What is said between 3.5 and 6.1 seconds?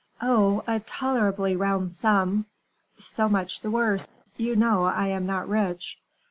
the worse you know I am not rich."